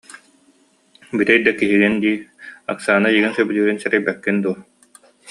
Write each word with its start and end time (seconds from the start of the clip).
Бүтэй 1.15 1.39
да 1.45 1.51
киһигин 1.59 1.95
дии, 2.03 2.17
Оксана 2.71 3.07
эйигин 3.11 3.33
сөбүлүүрүн 3.37 3.77
сэрэйбэккин 3.81 4.37
дуо 4.43 4.57